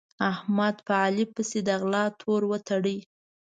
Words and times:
احمد 0.31 0.75
په 0.85 0.93
علي 1.03 1.25
پسې 1.33 1.59
د 1.67 1.69
غلا 1.81 2.05
تور 2.19 2.41
وتاړه. 2.51 2.97